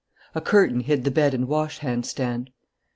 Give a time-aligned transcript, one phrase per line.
[0.33, 2.49] A curtain hid the bed and wash hand stand.